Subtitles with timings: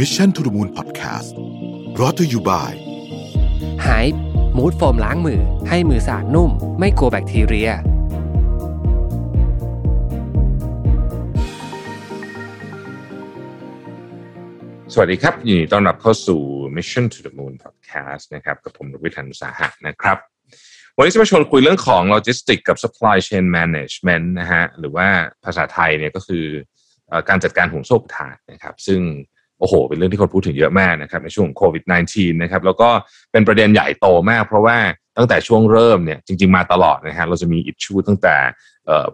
[0.00, 1.30] Mission to the Moon Podcast
[2.00, 2.74] รอ t ธออยู่บ่าย
[3.86, 4.06] หาย
[4.56, 7.70] มูดโฟมล้างมือ ให้มือสะอาดนุ่ม ไม่กลัวแบคทีเรีย
[14.92, 16.40] สวัสดีครับยินดีต้อนรับเข้าสู่
[16.76, 20.18] Mission to the Moon Podcast นะครับกับผมรวิทันสาหะนะครับ
[20.96, 25.08] วันนี้จะมาชวนคุยเรื่องของ Logistics กับ Supply Chain Management นะฮะหรือว่า
[25.44, 26.44] ภาษาไทยเนี่ยก็คือ
[27.08, 29.02] เอ่อการจัดการห่วงโซ่อุปทานนะครับ ซึ่ง
[29.58, 32.88] โอ้โห เป็นเรื่องที่คนพูดถึงเยอะมากนะครับในช่วงโควิด -19 นะครับแล้วก็
[33.32, 34.76] เป็นประเด็นใหญ่โตมาก เพราะว่า
[35.16, 38.36] ตั้งแต่ช่วงเริ่มเนี่ยจริง ๆมาตลอดนะฮะเราจะมีอิชชูตั้งแต่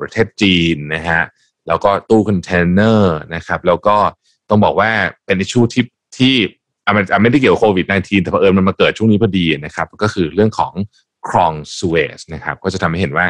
[0.00, 1.22] ประเทศจีนนะฮะ
[1.68, 3.96] แล้วก็ตู้คอนเทนเนอร์นะครับแล้วก็
[4.50, 4.90] ต้องบอกว่า
[5.26, 5.84] เป็นอิชชูที่
[6.18, 6.34] ที่
[6.86, 10.72] อะมันไม่ได้เกี่ยวโควิด -19 แต่เผอิญมันมาเกิดช่วงนี้พอดีนะครับก็คือเรื่องของ
[11.28, 13.26] คลองสเอซนะครับก็จะทำให้เห็นว่า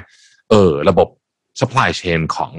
[0.50, 1.08] เออระบบ
[1.60, 2.52] supply chain ของ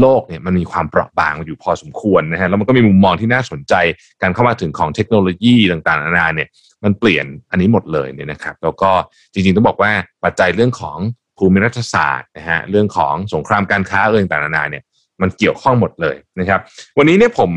[0.00, 3.74] โลกเนี่ยมันมีความเปราะบางอยู่พอสมควรนะฮะแล้วมันก็มีมุมมองที่น่าสนใจ
[4.22, 6.48] การเข้ามาถึงของเทคโนโลยีต่างๆนานาเนี่ย
[6.84, 8.90] มันเปลี่ยนอันนี้หมดเลยเนี่ยนะครับ แล้วก็
[9.32, 9.92] จริงๆต้องบอกว่า
[10.24, 10.98] ปัจจัยเรื่องของ
[11.38, 14.82] ภูมิรัฐศาสตร์นะฮะเรื่องของสงครามการค้าเรื่องต่างๆนานาเนี่ย
[15.22, 16.60] มันเกี่ยวข้องหมดเลยนะครับ
[16.98, 17.50] วันนี้เนี่ยผม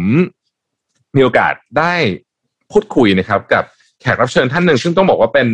[1.15, 1.93] มีโอกาสได้
[2.71, 3.63] พูดคุยนะครับกับ
[4.01, 5.47] แขกรับเชิญท่านหนึ่งซึ่งต้องบอกว่าเป็น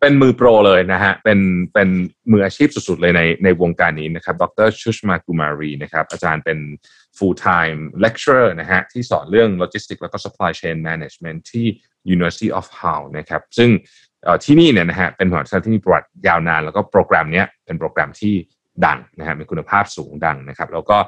[0.00, 1.38] เป็นมือโปรเลยนะฮะ เป็น
[1.74, 1.88] เป็น
[2.32, 6.58] มืออาชีพสุดๆเลยในในวงการนี้นะครับ ดรชุชมากุมารีนะครับ อาจารย์เป็น
[7.16, 11.66] full time lecturer นะฮะ ที่สอนเรื่อง logistics แล้วก็ supply chain management ที่
[12.14, 13.70] University of Hull นะครับ ซึ่ง
[14.44, 18.34] ที่นี่เนี่ยนะฮะ เป็นมหาวิทยาลัยที่มีประวัติยาวนาน แล้วก็โปรแกรมเนี้ยเป็นโปรแกรมที่
[18.86, 20.98] ดังนะฮะมีคุณภาพสูงดังนะครับ แล้วก็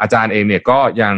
[0.00, 1.16] อาจารย์เองเนี่ยก็ยัง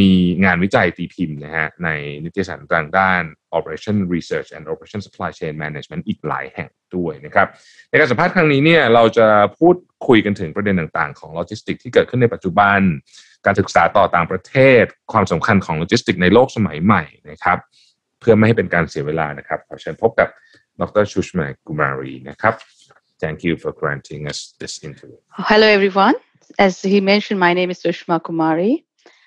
[0.00, 0.12] มี
[0.44, 1.88] งานวิจัยตีพิมพ์นะฮะใน
[2.24, 3.22] นิตยสารต่างด้าน
[3.56, 7.46] Operation Research and Operation Supply Chain Management อีกหลายแห่งด้วยนะครับ
[7.90, 9.26] ในการสัมภาษณ์ครั้งนี้เนี่ยเราจะ
[9.58, 9.76] พูด
[10.08, 12.78] คุยกันถึงประเด็นต่างๆ ของโลจิสติกที่เกิดขึ้นในปัจจุบัน
[13.46, 17.58] การศึกษาต่อต่างประเทศ ความสำคัญของโลจิสติกในโลกสมัยใหม่นะครับ
[18.20, 20.28] เพื่อไม่ให้เป็นการเสียเวลานะครับขอเชิญพบกับ
[20.80, 22.54] ดรชุชมากุมารีนะครับ
[23.20, 25.16] Thank you for granting us this interview.
[25.30, 26.14] Hello, everyone.
[26.58, 28.84] As he mentioned, my name is Sushma Kumari.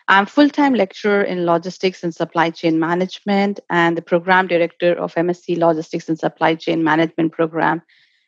[0.07, 5.57] I'm full-time lecturer in logistics and supply chain management and the program director of MSc
[5.57, 7.81] Logistics and Supply Chain Management program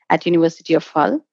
[0.09, 1.25] at University of Hull.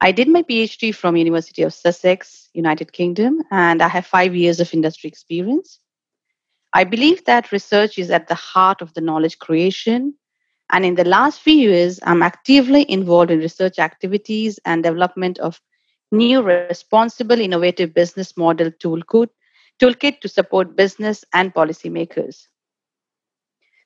[0.00, 4.60] I did my PhD from University of Sussex, United Kingdom, and I have five years
[4.60, 5.78] of industry experience.
[6.74, 10.14] I believe that research is at the heart of the knowledge creation
[10.70, 15.60] and in the last few years, I'm actively involved in research activities and development of
[16.10, 19.28] new responsible innovative business model toolkit,
[19.80, 22.48] toolkit to support business and policymakers.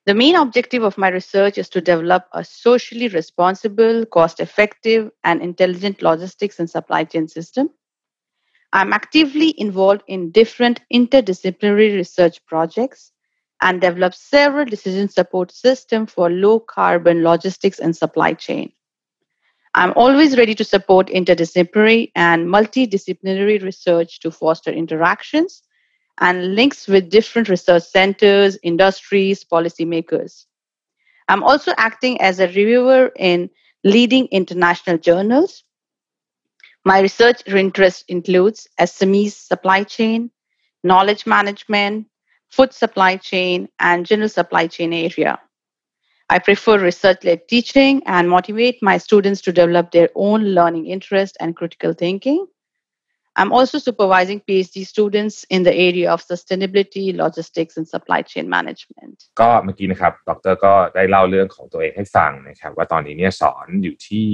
[0.06, 5.42] The main objective of my research is to develop a socially responsible, cost effective, and
[5.42, 7.70] intelligent logistics and supply chain system.
[8.72, 13.12] I'm actively involved in different interdisciplinary research projects
[13.60, 18.72] and develop several decision support systems for low carbon logistics and supply chain.
[19.74, 25.62] I'm always ready to support interdisciplinary and multidisciplinary research to foster interactions
[26.20, 30.46] and links with different research centers, industries, policymakers.
[31.28, 33.50] I'm also acting as a reviewer in
[33.84, 35.64] leading international journals.
[36.84, 40.30] My research interest includes SMEs supply chain,
[40.82, 42.06] knowledge management,
[42.55, 45.39] food supply chain, and general supply chain area.
[46.29, 51.37] I prefer research led teaching and motivate my students to develop their own learning interest
[51.39, 52.47] and critical thinking.
[53.35, 59.17] I'm also supervising PhD students in the area of sustainability, logistics, and supply chain management.
[59.41, 64.27] ก็เมื่อกี้นะครับดรก็ได้เล่าเรื่องของตัวเองให้ฟังนะครับ ว่าตอนนี้เนี่ยสอนอยู่ที่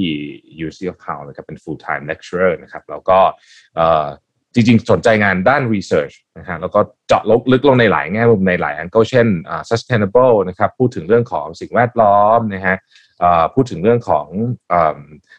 [0.61, 3.19] University of Hull นะครับเป็น full time lecturer นะครับแล้วก็
[3.75, 4.07] เอ่อ
[4.54, 7.22] จริงๆ สนใจงานด้าน research นะฮะแล้วก็เจาะ
[7.52, 12.76] ลึกลงในหลายแง่มุมในหลาย angle เช่น uh, sustainable นะครับพูดถึงเรื่องของสิ่งแวดล้อมนะฮะ
[13.54, 14.26] พูดถึงเรื่องของ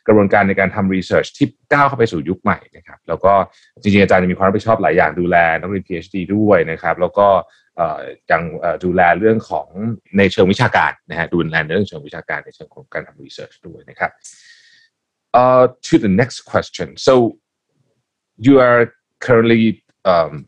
[0.07, 3.33] กระบวนการในการทำ research ที่ก้าวเข้าไปสู่ยุคใหม่นะครับแล้วก็
[3.81, 7.27] จริงๆ อาจารย์จะมีความรับผิดชอบหลายอย่างดูแลนักเรียน PhD ด้วยนะครับแล้วก็
[8.31, 8.41] ยัง
[8.83, 9.67] ดูแลเรื่องของ
[10.17, 14.11] ในเชิงวิชาการนะฮะดูแลเรื่องเชิงวิชาการในเชิงของการทำ research ด้วยนะครับ
[15.39, 17.13] uh, to the next question so
[18.45, 18.81] you are
[19.19, 20.47] currently um,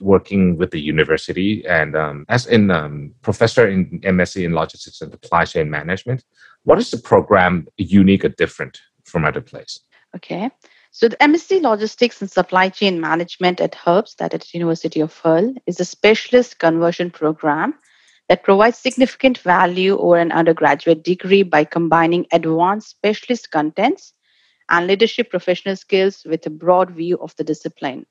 [0.00, 5.12] working with the university and um, as in um, professor in MSc in logistics and
[5.12, 6.24] supply chain management.
[6.64, 9.80] What is the program unique or different from other places?
[10.16, 10.50] Okay.
[10.92, 15.54] So the MSc Logistics and Supply Chain Management at HUBS, that at University of Hull,
[15.66, 17.74] is a specialist conversion program
[18.28, 24.14] that provides significant value over an undergraduate degree by combining advanced specialist contents
[24.70, 28.06] and leadership professional skills with a broad view of the discipline.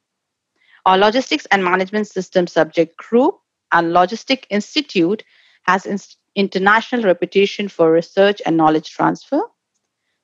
[0.85, 3.39] Our logistics and management system subject group
[3.71, 5.23] and Logistic Institute
[5.63, 5.99] has in-
[6.35, 9.41] international reputation for research and knowledge transfer.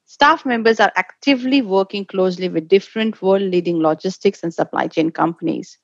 [0.06, 5.78] Staff members are actively working closely with different world leading logistics and supply chain companies.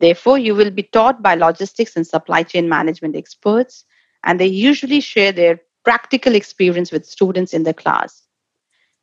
[0.00, 3.84] Therefore, you will be taught by logistics and supply chain management experts,
[4.24, 8.22] and they usually share their practical experience with students in the class.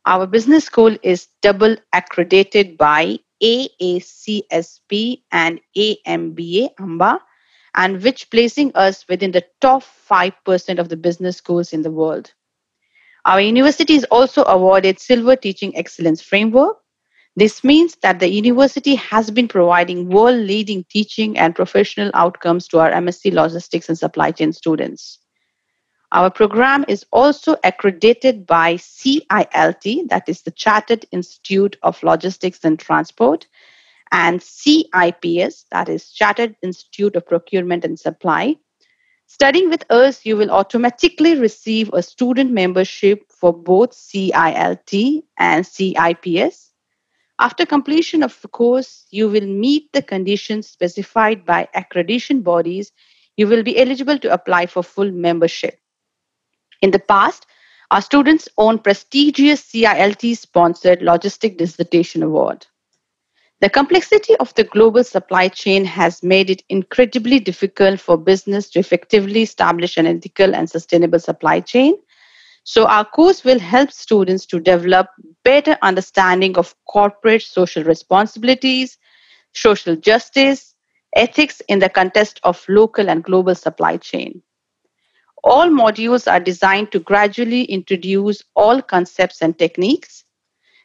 [0.06, 7.20] Our business school is double accredited by AACSB and AMBA AMBA,
[7.74, 12.32] and which placing us within the top 5% of the business schools in the world.
[13.26, 16.78] Our university is also awarded Silver Teaching Excellence Framework.
[17.36, 22.80] This means that the university has been providing world leading teaching and professional outcomes to
[22.80, 25.19] our MSc Logistics and Supply Chain students.
[26.12, 32.78] Our program is also accredited by CILT, that is the Chartered Institute of Logistics and
[32.78, 33.46] Transport,
[34.10, 38.56] and CIPS, that is Chartered Institute of Procurement and Supply.
[39.28, 46.72] Studying with us, you will automatically receive a student membership for both CILT and CIPS.
[47.38, 52.90] After completion of the course, you will meet the conditions specified by accreditation bodies.
[53.36, 55.79] You will be eligible to apply for full membership.
[56.82, 57.46] In the past,
[57.90, 62.66] our students won prestigious CILT sponsored Logistic Dissertation Award.
[63.60, 68.78] The complexity of the global supply chain has made it incredibly difficult for business to
[68.78, 71.96] effectively establish an ethical and sustainable supply chain.
[72.64, 75.08] So, our course will help students to develop
[75.44, 78.96] better understanding of corporate social responsibilities,
[79.52, 80.74] social justice,
[81.14, 84.42] ethics in the context of local and global supply chain.
[85.42, 90.24] All modules are designed to gradually introduce all concepts and techniques.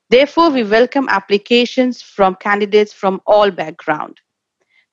[0.09, 4.21] Therefore, we welcome applications from candidates from all backgrounds.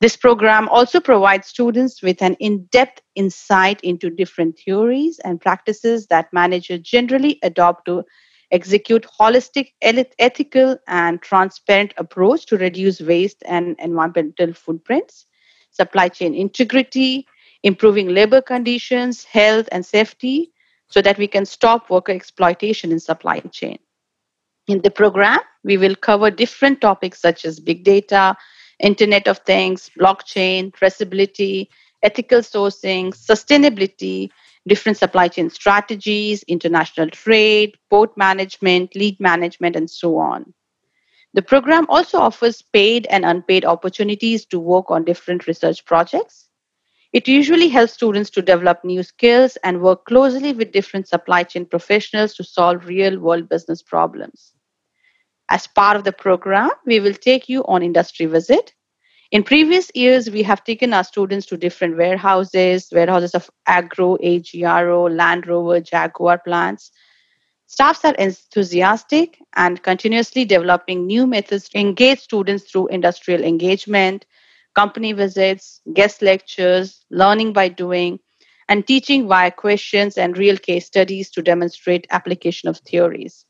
[0.00, 6.32] This program also provides students with an in-depth insight into different theories and practices that
[6.32, 8.02] managers generally adopt to
[8.50, 15.26] execute holistic, ethical, and transparent approach to reduce waste and environmental footprints,
[15.70, 17.26] supply chain integrity,
[17.62, 20.52] improving labor conditions, health, and safety
[20.88, 23.78] so that we can stop worker exploitation in supply chain.
[24.68, 28.36] In the program, we will cover different topics such as big data,
[28.78, 31.68] Internet of Things, blockchain, traceability,
[32.02, 34.30] ethical sourcing, sustainability,
[34.66, 40.52] different supply chain strategies, international trade, port management, lead management, and so on.
[41.34, 46.41] The program also offers paid and unpaid opportunities to work on different research projects.
[47.12, 51.66] It usually helps students to develop new skills and work closely with different supply chain
[51.66, 54.52] professionals to solve real world business problems.
[55.50, 58.72] As part of the program, we will take you on industry visit.
[59.30, 65.14] In previous years, we have taken our students to different warehouses, warehouses of Agro, AGRO,
[65.14, 66.92] Land Rover, Jaguar plants.
[67.66, 74.26] Staffs are enthusiastic and continuously developing new methods to engage students through industrial engagement,
[74.74, 78.18] company visits, guest lectures, learning by doing,
[78.68, 83.44] and teaching via questions and real case studies to demonstrate application of theories.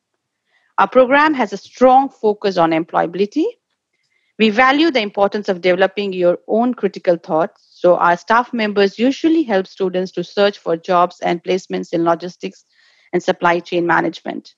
[0.79, 3.45] Our program has a strong focus on employability.
[4.39, 7.69] We value the importance of developing your own critical thoughts.
[7.71, 12.65] So, our staff members usually help students to search for jobs and placements in logistics
[13.13, 14.55] and supply chain management.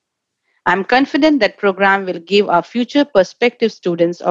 [0.70, 4.22] I'm confident that program will give our future perspective students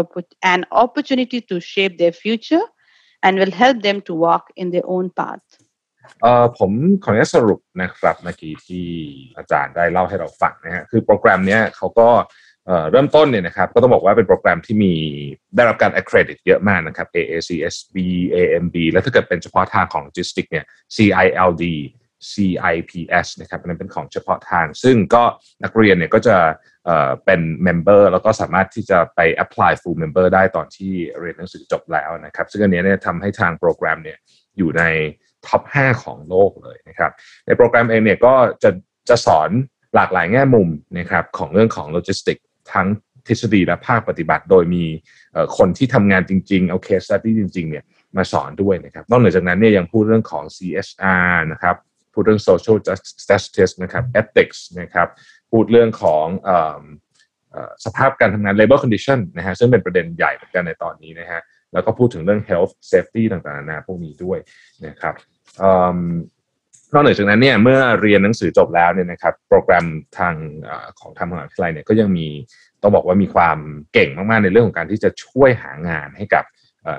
[0.54, 2.66] an opportunity to shape their future
[3.24, 5.46] and will help them to walk in their own path.
[6.22, 6.72] เอ่อผม
[7.04, 8.88] ขออนุญาตสรุปนะครับเมื่อกี้ที่
[9.38, 12.10] อาจารย์ได้เล่าให้เราฟังนะฮะคือโปรแกรมเนี้ยเขาก็
[12.66, 14.94] เอ่อเริ่มต้นเนี่ยนะครับก็ต้องบอกว่าเป็นโปรแกรมที่มี
[15.56, 17.96] ได้รับการ accredit เยอะมากนะครับ AACSB
[18.36, 21.64] AMB และถ้าเกิดเป็นเฉพาะทางของโลจิสติกเนี้ย CILT
[22.32, 25.24] CIPS นะครับนั้นเป็นของเฉพาะทาง ซึ่งก็
[25.64, 26.38] นักเรียนเนี่ยก็จะ
[27.26, 34.18] เป็น member แล้วก็สามารถที่จะไป apply full member ได้ตอนที่เรียนหนังสือจบแล้วนะครับ ซึ่งอันนี้เนี่ยทำให้ทางโปรแกรมเนี่ย
[34.58, 34.84] อยู่ใน
[35.48, 37.12] ท็อป 5 ของโลกเลยนะครับ
[37.46, 38.70] ในโปรแกรมเองเนี่ยก็จะ
[39.10, 39.50] จะสอน
[39.96, 42.38] หลากหลายแง่มุมนะครับของเรื่องของโลจิสติก
[42.74, 42.88] ทั้ง
[43.28, 44.86] ทฤษฎีและภาคปฏิบัติ โดยมี
[45.58, 47.84] คนที่ทำงานจริง ๆ เอาเคสตัดดี้จริง ๆ เนี่ย
[48.18, 51.76] มาสอนด้วยนะครับ นอกเหนือจากนั้นเนี่ยยังพูดเรื่องของ CSR นะครับ
[52.14, 52.78] พูดเรื่อง social
[53.30, 55.08] justice นะครับ ethics นะครับ
[55.52, 56.26] พูดเรื่องของ
[57.86, 61.42] สภาพการทำงาน labor condition นะฮะซึ่งเป็นประเด็นใหญ่เหมือนกันในตอนนี้นะฮะ
[61.74, 64.40] แล้วก็พูดถึงเรื่อง health safety ต่างๆนานาพวกนี้ด้วย
[64.86, 65.14] นะครับ
[66.94, 69.86] นอกจากนั้นเนี่ยเมื่อเรียนหนังสือจบแล้วเนี่ยนะครับโปรแกรม
[70.18, 70.36] ทาง
[71.00, 72.28] ของทางมหาวิทยาลัยเนี่ยก็ยังมี
[72.82, 73.58] ต้องบอกว่ามีความ
[73.94, 76.44] เก่งมากๆในเรื่องของการที่จะช่วยหางานให้กับ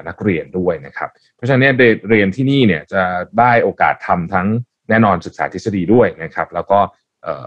[0.09, 1.75] นักเรียนด้วยนะครับ เพราะฉะนั้นเนี่ย
[2.09, 3.03] เรียนที่นี่เนี่ยจะ
[3.39, 4.49] ได้โอกาสทำทั้ง
[4.89, 6.79] แน่นอนศึกษาทฤษฎีด้วยนะครับ แล้วก็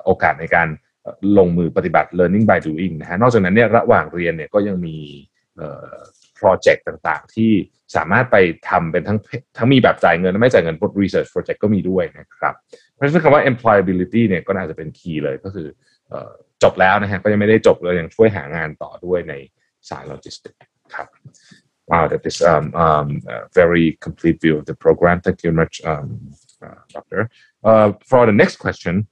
[0.05, 0.67] โอกาสในการ
[1.37, 4.97] ลงมือปฏิบัติ learning by doing นะฮะนอกจากนั้นเนี่ยระหว่างเรียนเนี่ยก็ยังมี
[6.35, 7.51] โปรเจกต์ต่างๆ ที่
[7.95, 8.37] สามารถไป
[8.69, 9.19] ทำเป็นทั้ง
[9.57, 12.53] ทั้งมีแบบจ่ายเงินและไม่จ่ายเงิน research project ก็มีด้วยนะครับ
[12.93, 15.67] เพราะฉะนั้นคำว่า employability เนี่ยก็น่าจะเป็นคีย์เลยก็คือ
[16.63, 19.33] จบแล้วนะฮะก็ยังไม่ได้จบเลยยังช่วยหางานต่อด้วยใน
[19.89, 20.55] สายโลจิสติก
[20.95, 21.07] ครับ
[21.89, 25.21] Wow, that is um, um, a very complete view of the program.
[25.21, 26.46] Thank you very much, um, uh,
[26.89, 27.29] Doctor.
[27.63, 29.07] Uh, for the next question,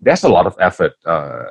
[0.00, 0.92] there's a lot of effort.
[1.04, 1.44] Uh,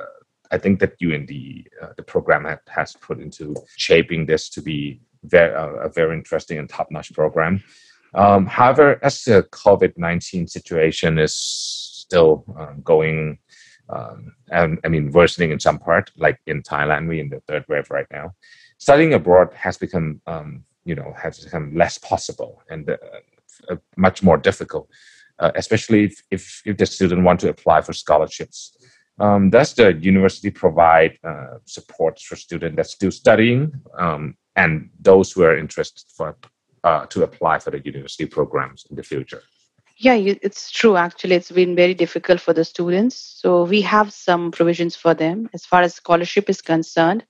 [0.50, 4.48] I think that you and the uh, the program have, has put into shaping this
[4.50, 7.62] to be very, a very interesting and top-notch program.
[8.14, 13.38] Um, however, as the COVID nineteen situation is still um, going
[13.88, 17.64] um, and I mean worsening in some part, like in Thailand, we in the third
[17.68, 18.34] wave right now
[18.78, 22.96] studying abroad has become, um, you know, has become less possible and uh,
[23.68, 24.88] uh, much more difficult,
[25.38, 28.76] uh, especially if, if, if, the student want to apply for scholarships.
[29.20, 35.30] Um, does the university provide uh, support for students that's still studying um, and those
[35.32, 36.36] who are interested for
[36.82, 39.42] uh, to apply for the university programs in the future?
[39.96, 40.96] Yeah, it's true.
[40.96, 43.16] Actually, it's been very difficult for the students.
[43.16, 47.24] So we have some provisions for them as far as scholarship is concerned.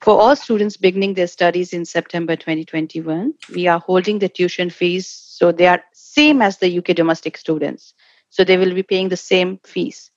[0.00, 5.08] For all students beginning their studies in September 2021, we are holding the tuition fees
[5.08, 7.94] so they are same as the UK domestic students.
[8.30, 10.10] So they will be paying the same fees.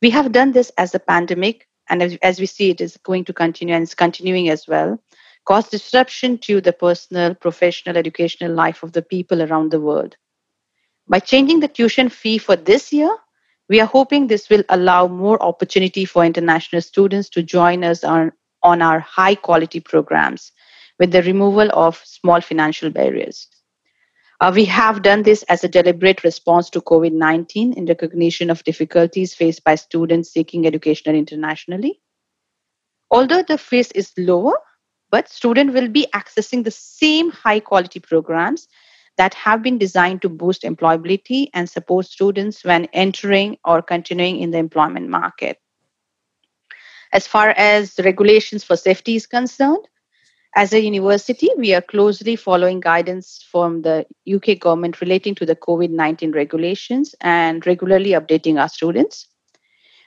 [0.00, 3.24] We have done this as a pandemic, and as, as we see, it is going
[3.26, 4.98] to continue and it's continuing as well,
[5.44, 10.16] cause disruption to the personal, professional, educational life of the people around the world.
[11.08, 13.14] By changing the tuition fee for this year,
[13.68, 18.32] we are hoping this will allow more opportunity for international students to join us on,
[18.62, 20.52] on our high quality programs
[20.98, 23.48] with the removal of small financial barriers.
[24.40, 28.64] Uh, we have done this as a deliberate response to COVID 19 in recognition of
[28.64, 32.00] difficulties faced by students seeking education internationally.
[33.10, 34.54] Although the fees is lower,
[35.10, 38.68] but students will be accessing the same high quality programs
[39.18, 44.50] that have been designed to boost employability and support students when entering or continuing in
[44.50, 45.58] the employment market.
[47.12, 49.88] As far as regulations for safety is concerned,
[50.54, 55.56] as a university, we are closely following guidance from the UK government relating to the
[55.56, 59.26] COVID 19 regulations and regularly updating our students.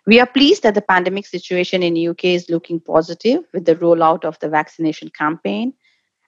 [0.05, 3.75] We are pleased that the pandemic situation in the UK is looking positive with the
[3.75, 5.73] rollout of the vaccination campaign,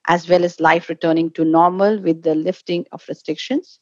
[0.08, 3.80] as well as life returning to normal with the lifting of restrictions.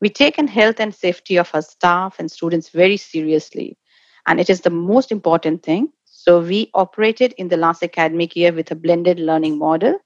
[0.00, 3.78] We take in health and safety of our staff and students very seriously,
[4.26, 8.52] and it is the most important thing so we operated in the last academic year
[8.52, 9.98] with a blended learning model.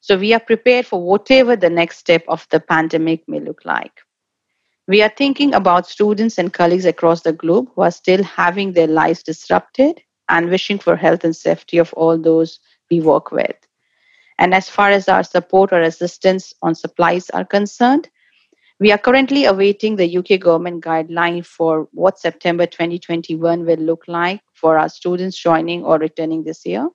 [0.00, 4.00] So we are prepared for whatever the next step of the pandemic may look like.
[4.86, 8.86] We are thinking about students and colleagues across the globe who are still having their
[8.86, 13.56] lives disrupted and wishing for health and safety of all those we work with.
[14.38, 18.08] And as far as our support or assistance on supplies are concerned,
[18.78, 24.40] we are currently awaiting the UK government guideline for what September 2021 will look like
[24.52, 26.88] for our students joining or returning this year.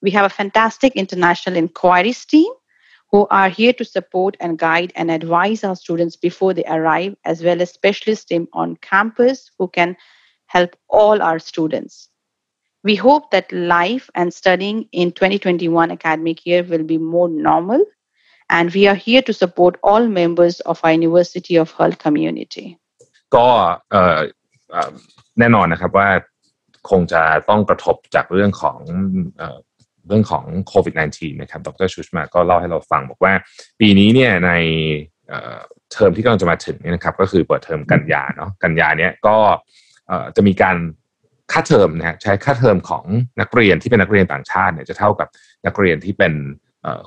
[0.00, 2.52] We have a fantastic international inquiries team
[3.10, 7.42] who are here to support and guide and advise our students before they arrive, as
[7.42, 9.96] well as specialist team on campus who can
[10.46, 12.08] help all our students.
[12.84, 17.84] We hope that life and studying in 2021 academic year will be more normal
[18.56, 22.66] and we are here to support all members of our University of Hull community
[23.34, 23.48] ก็
[25.38, 26.08] แน่นอนนะครับว่า
[26.90, 28.78] คงจะต้องกระทบจากเรื่องของ
[30.08, 33.32] เรื่องของโควิด -19 นะครับ ดรชูชมาก็เล่าให้เราฟังบอกว่า
[33.80, 34.50] ปีนี้เนี่ยใน
[35.92, 39.36] เทอมที่กำลังจะมาถึงนี่นะครับ ก็คือเปิดเทอมกันยาเนาะกันยาเนี้ยก็
[40.36, 40.76] จะมีการ
[41.52, 43.04] ค่าเทอมนะใช้ค่าเทอมของ
[43.40, 45.28] นักเรียนที่เป็นนักเรียนต่างชาติเนี่ยจะเท่ากับ
[45.66, 46.32] นักเรียนที่เป็น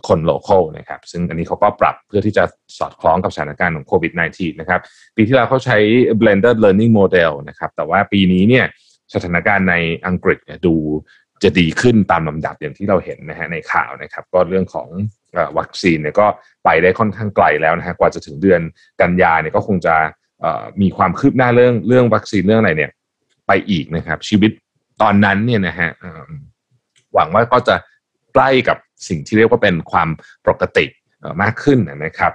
[0.08, 2.44] คนโลเคอลนะครับซึ่งอันนี้เขาก็ปรับเพื่อที่จะ
[2.78, 4.82] สอดคล้องกับสถานการณ์ของโควิด -19 นะครับ
[5.16, 5.78] ปีที่แล้วเขาใช้
[6.20, 8.66] blended learning model นะครับแต่ว่าปีนี้เนี่ย
[9.14, 9.76] สถานการณ์ใน
[10.08, 10.76] อังกฤษดู
[11.44, 14.88] จะดีขึ้นตามลำดับอย่างที่เราเห็นนะฮะในข่าวนะครับ ก็เรื่องของ
[15.58, 16.28] วัคซีนเนี่ยก็
[16.64, 18.62] ไปได้ค่อนข้างไกลแล้วนะฮะกว่าจะถึงเดือน
[19.02, 19.96] กันยาเนี่ยก็คงจะ
[20.82, 22.92] มีความคืบหน้าเรื่องเรื่องวัคซีนเรื่องอะไรเนี่ย
[23.48, 24.52] ไปอีกนะครับ ชีวิต
[25.02, 25.90] ตอนนั้นเนี่ยนะฮะ
[27.14, 27.76] หวังว่าก็จะ
[28.34, 30.10] ใกล้กับ สิ่งที่เรียกว่าเป็นความ
[30.48, 30.86] ปกติ
[31.42, 32.32] มากขึ้นนะครับ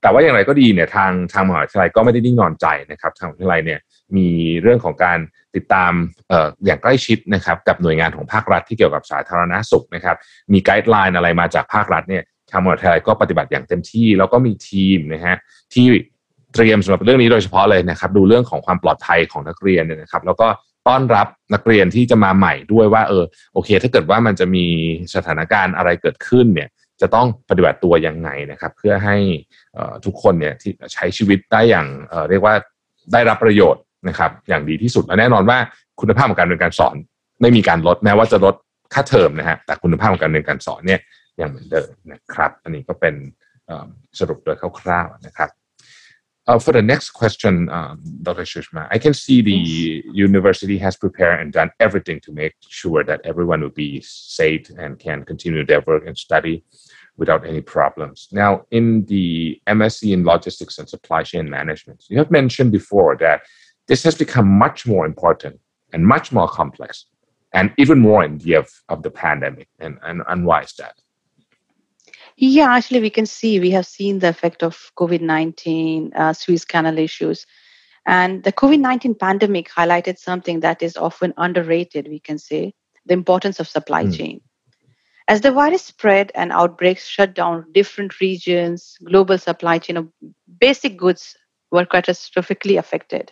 [0.00, 3.80] แต่ว่าอย่างไรก็ดีเนี่ยทางทางมหาวิทยาลัยก็ไม่ได้นิ่งนอนใจนะครับทางมหาวิทยาลัยเนี่ย
[4.16, 4.28] มี
[4.62, 5.18] เรื่องของการ
[5.56, 5.92] ติดตาม
[6.32, 6.34] อ
[6.66, 10.16] อย่างใกล้ชิดนะครับกับหน่วยงานของภาครัฐที่เกี่ยวกับสาธารณสุขนะครับ
[10.52, 15.36] มีไกด์ไลน์อะไรมาจากภาครัฐเนี่ยทางมหาวิทยาลัยก็ปฏิบัติอย่างเต็มที่ แล้วก็มีทีมนะฮะ
[15.74, 15.86] ที่
[16.54, 20.46] เตรียมสำหรับเรื่องนี้โดยเฉพาะเลยนะครับดูเรื่องของความปลอดภัยของนักเรียนเนี่ยนะครับแล้วก็
[20.90, 24.66] ต้อนรับนักเรียนที่จะมาใหม่ด้วยว่าเออโอเค ถ้าเกิดว่ามันจะมี
[25.14, 26.68] สถานการณ์อะไรเกิดขึ้นเนี่ย
[27.00, 29.16] จะต้องปฏิบัติตัวยังไงนะครับ เพื่อให้
[30.04, 31.86] ทุกคนเนี่ยที่ใช้ชีวิตได้อย่าง
[32.30, 32.54] เรียกว่า
[33.12, 35.58] ได้รับประโยชน์นะครับ อย่างดีที่สุดและแน่นอนว่า
[36.00, 36.96] คุณภาพของการเรียนการสอน
[37.40, 38.54] ไม่มีการลดแม้ว่าจะลด
[38.94, 41.00] ค่าเทอมนะฮะแต่คุณภาพของการเรียนการสอนเนี่ย
[41.40, 43.14] ยังเหมือนเดิมนะครับ อันนี้ก็เป็น
[44.18, 45.50] สรุปโดยคร่าวๆนะครับ
[46.50, 48.42] Uh, for the next question, um, Dr.
[48.42, 53.20] Shushma, I can see the university has prepared and done everything to make sure that
[53.22, 56.64] everyone will be safe and can continue their work and study
[57.16, 58.26] without any problems.
[58.32, 63.42] Now, in the MSc in Logistics and Supply Chain Management, you have mentioned before that
[63.86, 65.60] this has become much more important
[65.92, 67.06] and much more complex,
[67.52, 69.68] and even more in the of, of the pandemic.
[69.78, 70.94] And, and, and why is that?
[72.42, 76.64] Yeah, actually, we can see we have seen the effect of COVID 19, uh, Suez
[76.64, 77.44] Canal issues.
[78.06, 82.72] And the COVID 19 pandemic highlighted something that is often underrated, we can say
[83.04, 84.16] the importance of supply mm.
[84.16, 84.40] chain.
[85.28, 90.08] As the virus spread and outbreaks shut down different regions, global supply chain of
[90.60, 91.36] basic goods
[91.70, 93.30] were catastrophically affected.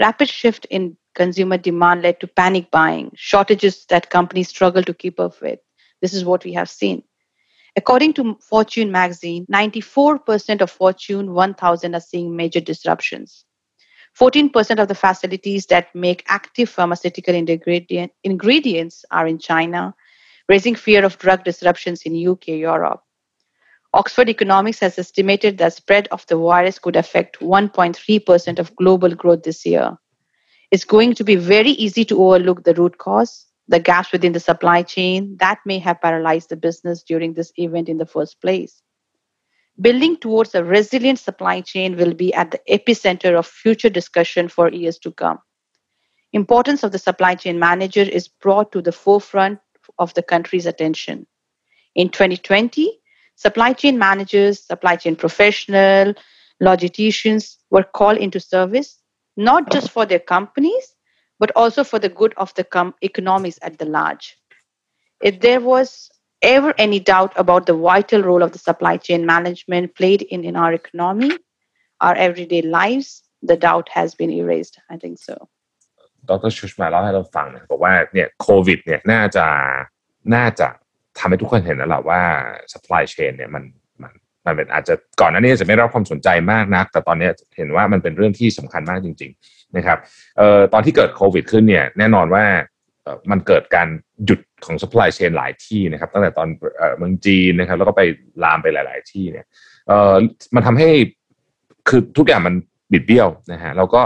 [0.00, 5.20] Rapid shift in consumer demand led to panic buying, shortages that companies struggle to keep
[5.20, 5.58] up with.
[6.00, 7.02] This is what we have seen.
[7.76, 13.44] According to Fortune magazine, 94% of Fortune 1000 are seeing major disruptions.
[14.18, 19.92] 14% of the facilities that make active pharmaceutical ingredient, ingredients are in China,
[20.48, 23.02] raising fear of drug disruptions in UK, Europe.
[23.92, 29.42] Oxford Economics has estimated that spread of the virus could affect 1.3% of global growth
[29.42, 29.96] this year.
[30.70, 34.40] It's going to be very easy to overlook the root cause, the gaps within the
[34.40, 38.82] supply chain that may have paralyzed the business during this event in the first place.
[39.80, 44.70] Building towards a resilient supply chain will be at the epicenter of future discussion for
[44.70, 45.38] years to come.
[46.32, 49.58] Importance of the supply chain manager is brought to the forefront
[49.98, 51.26] of the country's attention.
[51.94, 53.00] In 2020,
[53.34, 56.16] supply chain managers, supply chain professionals,
[56.62, 58.98] logisticians were called into service
[59.36, 60.93] not just for their companies
[61.39, 64.37] but also for the good of the com- economies at the large.
[65.21, 66.09] If there was
[66.41, 70.55] ever any doubt about the vital role of the supply chain management played in, in
[70.55, 71.31] our economy,
[72.01, 74.79] our everyday lives, the doubt has been erased.
[74.89, 75.35] I think so.
[76.29, 79.45] ดรชูชมาเล่าให้เราฟังนะบอกว่าเนี่ยโควิดเนี่ยน่าจะ
[80.35, 80.67] น่าจะ
[81.19, 82.21] ทำให้ทุกคนเห็นแล้วแหละว่า
[82.73, 83.63] supply chain เนี่ยมัน
[84.01, 84.11] มัน
[84.45, 89.31] มันเป็นอาจจะก่อนหน้านี้จะไม่รับความสนใจมากนัก แต่ตอนนี้เห็นว่ามันเป็นเรื่องที่สำคัญมากจริง
[89.76, 89.98] นะครับ
[90.38, 92.44] เอ่อตอนที่เกิดโควิดขึ้นเนี่ยแน่นอนว่า
[93.30, 93.88] มันเกิดการ
[94.24, 96.48] หยุดของ supply chain หลายที่นะครับ ตั้งแต่ตอน
[96.96, 98.02] เมืองจีนนะครับ แล้วก็ไป
[98.44, 99.46] ลามไปหลาย ๆ ที่เนี่ย
[99.88, 100.14] เอ่อ
[100.54, 100.88] มันทำให้
[101.88, 102.54] คือทุกอย่างมัน
[102.92, 104.02] บิดเบี้ยวนะฮะแล้วก็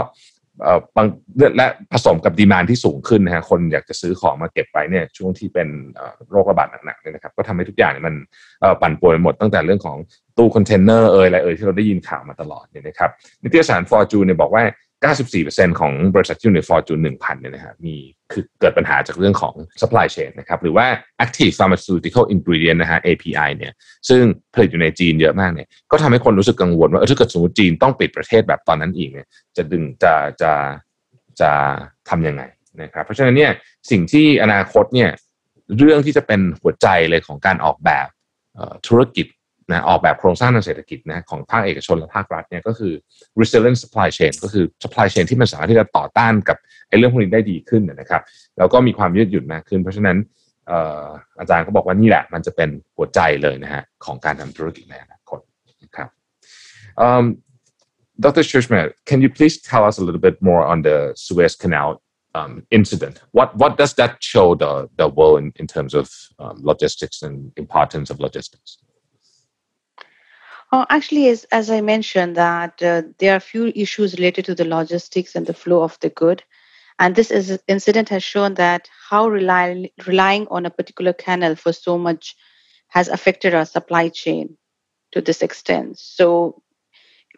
[0.95, 1.07] บาง
[1.57, 5.67] และผสมกับดีมานที่สูงขึ้นนะฮะคนอยากจะซื้อของมาเก็บไปเนี่ยช่วงที่เป็น
[6.31, 8.15] โรคระบาดหนักๆเนี่ยนะครับ ก็ทำให้ทุกอย่างมัน
[8.81, 9.97] ปั่นป่วนหมดตั้งแต่เรื่องของ
[10.37, 13.09] ตู้คอนเทนเนอร์เอ่ยอะไรเอ่ยที่เราได้ยินข่าวมาตลอดเนี่ยนะครับ
[13.43, 14.63] นิตยสารฟอร์จูนเนี่ยบอกว่า
[15.07, 17.95] 94%ของบริษัทที่อยู่ในฟอร์จูน1,000เนี่ยนะฮะมี
[18.31, 20.85] คือเกิดปัญหาจากเรื่องของ supply chain นะครับหรือว่า
[21.25, 23.73] active pharmaceutical ingredient นะฮะ API เนี่ย
[24.09, 24.21] ซึ่ง
[24.53, 30.51] ผลิตอยู่ในจีนเยอะมากเนี่ยก็ทำให้คนรู้สึกกังวลว่าถ้าเกิดสมมติจีนต้องปิดประเทศแบบตอนนั้นอีกเนี่ยจะดึงจะจะ
[31.41, 31.51] จะ
[32.09, 32.43] ทำยังไง
[32.81, 33.51] นะครับเพราะฉะนั้นเนี่ย
[33.91, 35.09] สิ่งที่อนาคตเนี่ย
[35.77, 38.07] เรื่องที่จะเป็นหัวใจเลยของการออกแบบ
[38.87, 39.25] ธุรกิจ
[39.71, 42.93] นะออกแบบโครงสร้างทางเศรษฐกิจนะของภาคเอกชนและภาครัฐเนี่ยก็คือ
[43.39, 46.57] resilient supply chain ก็คือ supply chain ที่มันสามารถที่จะต่อต้านกับ
[46.89, 48.21] ไอ้เรื่องพวกนี้ได้ดีขึ้นนะครับ
[48.57, 50.17] แล้วก็มีความยืดหยุ่นมากขึ้น เพราะฉะนั้น
[51.39, 55.39] อาจารย์ก็บอกว่านี่แหละ มันจะเป็นหัวใจเลยนะฮะของการทำธุรกิจในอนาคต
[55.83, 56.09] นะครับ
[57.05, 57.25] um,
[58.19, 58.41] Dr.
[58.41, 62.01] Shushma, can you please tell us a little bit more on the Suez Canal
[62.35, 63.21] um, incident?
[63.31, 66.05] What what does that show the the world in, in terms of
[66.37, 68.77] um, logistics and importance of logistics?
[70.71, 74.55] Uh, actually, as, as I mentioned, that uh, there are a few issues related to
[74.55, 76.43] the logistics and the flow of the good.
[76.99, 81.73] And this is, incident has shown that how rely, relying on a particular canal for
[81.73, 82.35] so much
[82.89, 84.57] has affected our supply chain
[85.11, 85.97] to this extent.
[85.97, 86.61] So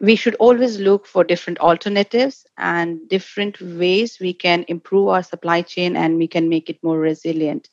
[0.00, 5.62] we should always look for different alternatives and different ways we can improve our supply
[5.62, 7.68] chain and we can make it more resilient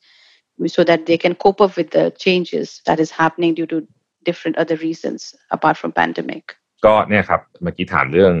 [0.66, 3.86] so that they can cope up with the changes that is happening due to
[4.28, 5.20] different other reasons
[5.56, 6.44] apart from pandemic
[6.84, 8.34] ก็เนี่ยครับเมื่อกี้ถามเรื่อง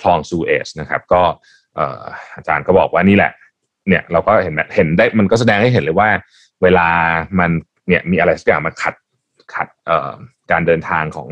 [0.00, 1.22] คลองซูเอสนะครับ ก็
[2.36, 3.32] อาจารย์ก็บอกว่านี่แหละ
[3.88, 6.08] เนี่ยเราก็เห็นเห็นได้มันก็แสดงให้เห็นเลยว่า
[6.62, 6.88] เวลา
[7.38, 7.50] มัน
[7.88, 8.94] เนี่ยมีอะไรสักอย่างมาขัด
[9.54, 9.68] ขัด
[10.50, 11.28] การเดินทางของ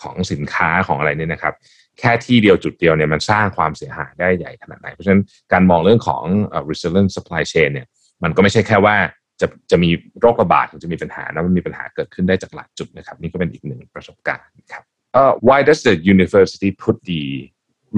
[0.00, 1.54] ของสินค้าของอะไรเนี่ยนะครับ
[1.98, 6.22] แค่ที่เดียวจุดเดียวเนี่ยมันสร้างความเสียหายได้ใหญ่ขนาดไหน เพราะฉะนั้นการมองเรื่องของ
[6.70, 7.86] resilient supply chain เนี่ย
[8.22, 8.96] มันก็ไม่ใช่แค่ว่า
[9.41, 9.89] จะจะมี
[10.21, 14.83] โรคระบาดถึงจะมีปัญหานะมันมีปัญหาเกิดขึ้นได้จากหลายจุดนะครับ นี่ก็เป็นอีกหนึ่งประสบการณ์ครับ
[15.19, 17.23] uh, why does the university put the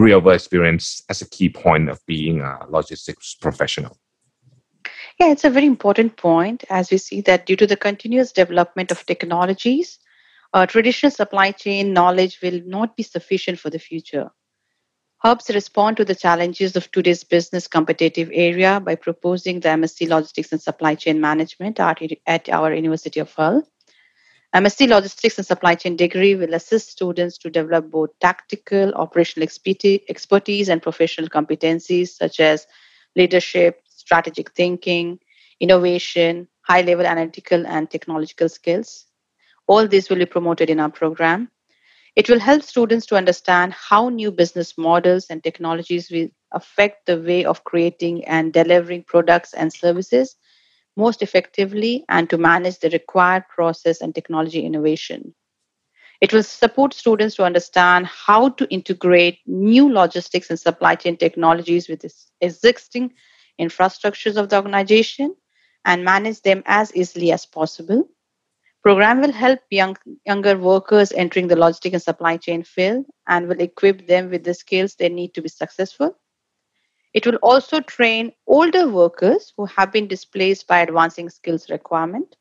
[0.04, 3.94] real world experience as a key point of being a logistics professional
[5.20, 8.90] yeah it's a very important point as we see that due to the continuous development
[8.96, 9.88] of technologies
[10.56, 14.28] uh, traditional supply chain knowledge will not be sufficient for the future
[15.21, 20.53] Hubs respond to the challenges of today's business competitive area by proposing the MSc Logistics
[20.53, 23.65] and Supply Chain Management at, our University of Hull.
[24.55, 30.69] MSc Logistics and Supply Chain degree will assist students to develop both tactical, operational expertise,
[30.69, 32.69] and professional competencies such as
[33.17, 35.19] leadership, strategic thinking,
[35.59, 39.07] innovation, high level analytical and technological skills.
[39.67, 41.51] All these will be promoted in our program.
[42.19, 47.17] It will help students to understand how new business models and technologies will affect the
[47.17, 50.35] way of creating and delivering products and services
[50.97, 55.33] most effectively and to manage the required process and technology innovation.
[56.21, 61.89] It will support students to understand how to integrate new logistics and supply chain technologies
[61.89, 62.05] with
[62.41, 63.13] existing
[63.61, 65.37] infrastructures of the organization
[65.85, 68.09] and manage them as easily as possible
[68.89, 73.47] The program will help young, younger workers entering the logistic and supply chain field and
[73.47, 76.17] will equip them with the skills they need to be successful.
[77.13, 82.35] It will also train older workers who have been displaced by advancing skills requirement.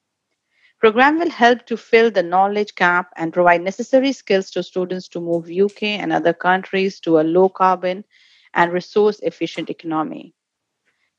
[0.80, 5.20] Program will help to fill the knowledge gap and provide necessary skills to students to
[5.20, 8.06] move UK and other countries to a low carbon
[8.54, 10.34] and resource efficient economy.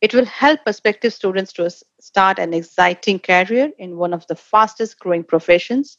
[0.00, 1.66] It will help prospective students to
[2.09, 5.97] start an exciting career in one of the fastest growing professions,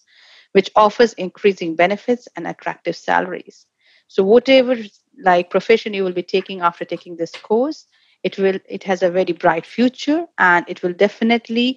[0.53, 3.67] which offers increasing benefits and attractive salaries.
[4.09, 4.77] So, whatever
[5.23, 7.87] like profession you will be taking after taking this course,
[8.23, 11.69] it will it has a very bright future and it will definitely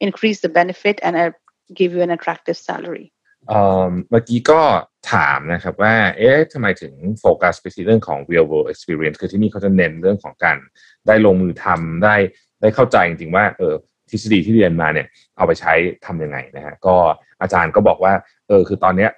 [0.00, 1.30] increase the benefit and uh,
[1.74, 3.06] give you an attractive salary.
[3.48, 4.62] เมื่อกี้ก็
[5.12, 10.58] ถามนะครับว่าเอ๊ะทำไมถึงโฟกัสไปที่เรื่องของ real world experience คือที่นี่เขาจะเน้นเรื่องของการ
[11.06, 12.16] ได้ลงมือทำได้
[12.61, 13.73] ได้เข้าใจจริงๆว่าเออ
[14.09, 15.73] ทฤษฎีที่เรียนมาเนี่ยเอาไปใช้
[16.05, 16.95] ทํำยังไงนะฮะก็
[17.41, 18.13] อาจารย์ก็บอกว่า
[18.47, 19.11] เออคือตอนเนี้ย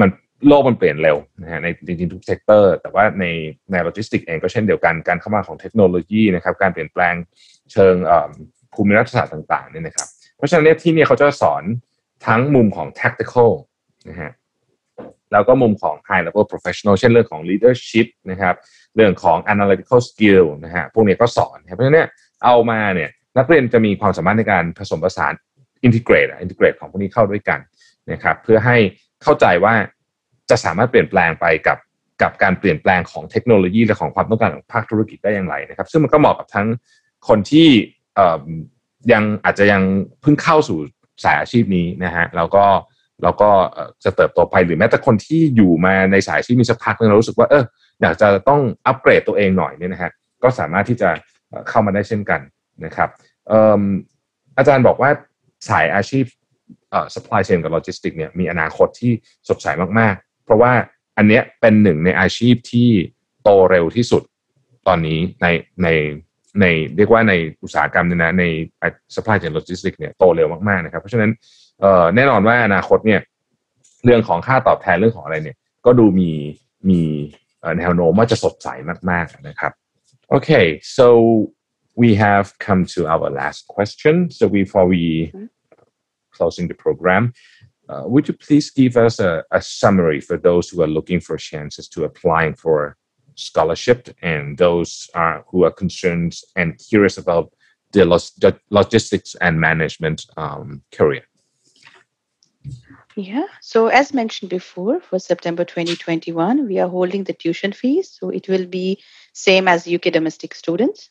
[0.00, 0.10] มัน
[0.46, 3.24] โลกมันเปลี่ยนเร็วนะฮะในจริงๆทุกเซกเตอร์ แต่ว่าใน
[3.70, 7.14] ในโลจิสติกเองก็เช่นเดียวกันการเข้ามาของเทคโนโลยีนะครับการเปลี่ยนแปลง
[7.72, 7.94] เชิง
[8.74, 11.62] ภูมิรัฐศาสตร์ต่างๆเนี่ยนะครับ เพราะฉะนั้นที่นี่เขาจะสอน
[12.26, 13.50] ทั้งมุมของ tactical
[14.08, 14.30] นะฮะ
[15.32, 18.54] แล้วก็มุมของ high level professional เช่นเรื่องของ leadership นะครับ
[18.96, 22.08] เรื่องของ analytical skill นะฮะ พวกนี้ก็สอน เพราะฉะนั้น
[22.44, 25.32] เอามาเนี่ยนักเรียนจะมีความสามารถในการผสมผสาน
[25.86, 27.60] integrate integrate ของพวกนี้เข้าด้วยกัน
[28.12, 28.76] นะครับเพื่อให้
[29.22, 29.74] เข้าใจว่า
[30.50, 31.78] จะสามารถเปลี่ยนแปลงไปกับ
[32.22, 36.66] กับการเปลี่ยนแปลงของเทคโนโลยีและของความต้องการของภาคธุรกิจได้อย่างไรนะครับ ซึ่งมันก็เหมาะกับทั้ง
[37.28, 37.68] คนที่
[39.12, 39.82] ยังอาจจะยัง
[40.20, 40.78] เพิ่งเข้าสู่
[41.24, 42.64] สายอาชีพนี้นะฮะแล้วก็
[43.22, 43.50] แล้วก็
[44.04, 47.64] จะเติบโตไปหรือแม้แต่คนที่อยู่มาในสายที่มีสักพักนึงเรารู้สึกว่าเออ
[48.02, 50.10] อยากจะต้องอัปเกรดตัวเองหน่อยเนี่ยนะฮะ
[50.42, 51.10] ก็สามารถที่จะ
[51.68, 52.40] เข้ามาได้เช่นกัน
[52.84, 53.08] นะครับ
[54.58, 55.10] อาจารย์บอกว่า
[55.68, 56.24] สายอาชีพ
[57.14, 59.12] supply chain กับ logistics เนี่ยมีอนาคตที่
[59.48, 59.66] สดใส
[59.98, 60.72] มากๆ เพราะว่า
[61.16, 62.88] อันเนี้ยเป็นหนึ่งในอาชีพที่
[63.42, 64.22] โตเร็วที่สุด
[64.88, 65.46] ตอนนี้ใน
[65.82, 65.88] ใน
[66.60, 66.64] ใน
[66.96, 67.32] เรียกว่าใน
[67.62, 68.44] อุตสาหกรรมเนี่ยนะใน
[69.14, 71.30] supply chain logistics เนี่ยโตเร็วมากๆนะครับเพราะฉะนั้น
[72.16, 73.20] แน่นอนว่าอนาคตเนี่ย
[74.04, 76.30] เรื่องของค่าตอบแทนเรื่องของอะไรเนี่ย ก็ดูมี
[76.90, 77.00] มี
[77.78, 78.68] แนวโน้มว่าจะสดใส
[79.10, 79.72] มากๆนะครับ
[80.32, 81.52] Okay so
[81.96, 85.32] we have come to our last question so before we
[86.32, 87.32] closing the program
[87.88, 91.36] uh, would you please give us a, a summary for those who are looking for
[91.36, 92.96] chances to applying for
[93.34, 97.52] scholarship and those are, who are concerned and curious about
[97.92, 98.04] the,
[98.38, 101.24] the logistics and management um, career
[103.16, 103.46] yeah.
[103.60, 108.16] So, as mentioned before, for September 2021, we are holding the tuition fees.
[108.18, 109.02] So, it will be
[109.42, 111.10] same as UK domestic students.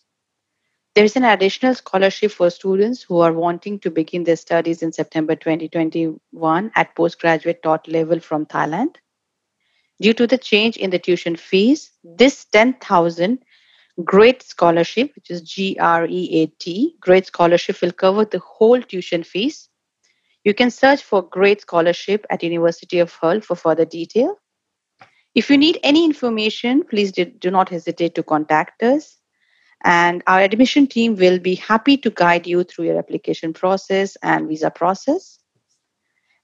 [0.96, 4.92] There is an additional scholarship for students who are wanting to begin their studies in
[4.92, 8.96] September 2021 at postgraduate taught level from Thailand.
[10.02, 13.40] Due to the change in the tuition fees, this 10,000
[14.04, 18.82] Great Scholarship, which is G R E A T, Great Scholarship will cover the whole
[18.82, 19.70] tuition fees
[20.46, 24.40] You can search for Great Scholarship at University of Hull for further detail.
[25.40, 29.16] If you need any information, please do, not hesitate to contact us.
[29.86, 34.50] And our admission team will be happy to guide you through your application process and
[34.50, 35.40] visa process.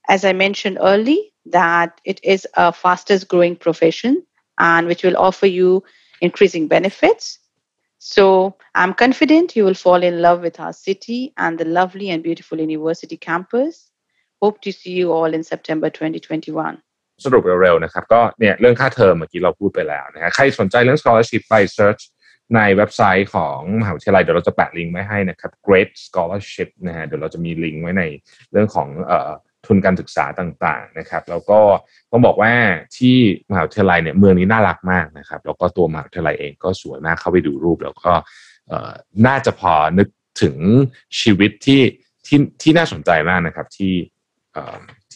[0.08, 4.24] As I mentioned early, that it is a fastest growing profession
[4.58, 5.84] and which will offer you
[6.22, 7.38] increasing benefits.
[7.98, 12.22] So I'm confident you will fall in love with our city and the lovely and
[12.22, 13.90] beautiful university campus.
[14.40, 16.80] Hope to see you all in September 2021.
[17.24, 22.02] สรุปเร็วๆนะครับ ก็เนี่ยเรื่องค่าเทอมเมื่อกี้เราพูดไปแล้วนะฮะใครสนใจเรื่อง scholarship ไป search
[22.54, 28.02] ในเว็บไซต์ของมหาวิทยาลัยเดี๋ยวเราจะแปะลิงก์ไว้ให้นะครับ Great Scholarship นะฮะเดี๋ยวเราจะมีลิงก์ไว้ใน
[28.52, 29.30] เรื่องของเอ่อ
[29.66, 31.60] ทุนการศึกษาต่างๆนะครับ แล้วก็
[32.12, 32.52] ต้องบอกว่า
[32.96, 33.16] ที่
[33.50, 38.12] มหาวิทยาลัยเนี่ยเมืองนี้น่ารักมากนะครับ แล้วก็ตัวมหาวิทยาลัยเองก็สวยมากเข้าไปดูรูป แล้วก็
[39.26, 40.08] น่าจะพอนึก
[40.42, 40.56] ถึง
[41.20, 41.82] ชีวิตที่
[42.26, 43.94] ที่ที่น่าสนใจมากนะครับที่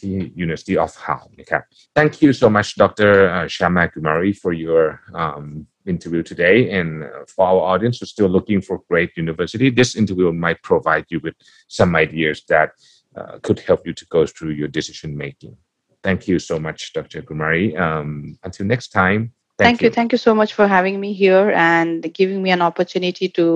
[0.08, 0.14] ี่
[0.44, 1.62] University of Hull นะครับ
[1.98, 3.12] Thank you so much Dr.
[3.54, 4.84] Shama Kumari for your
[5.22, 5.46] um,
[5.94, 6.88] interview today and
[7.32, 11.36] for our audience who's still looking for great university this interview might provide you with
[11.78, 12.68] some ideas that
[13.18, 15.54] uh, could help you to go through your decision making
[16.06, 18.10] thank you so much dr kumari um,
[18.46, 19.20] until next time
[19.58, 19.86] thank, thank you.
[19.86, 21.90] you thank you so much for having me here and
[22.20, 23.46] giving me an opportunity to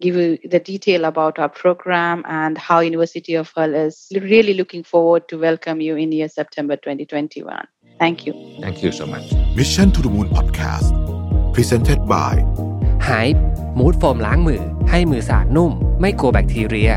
[0.00, 4.82] give you the detail about our program and how university of hull is really looking
[4.82, 7.66] forward to welcome you in year september 2021
[7.98, 10.88] thank you thank you so much mission to the moon podcast
[11.54, 12.34] presented by
[13.08, 13.40] Hype
[13.78, 16.92] มูดโฟมล้างมือให้มือสะอาดนุ่ม ไม่กลัวแบคทีเรีย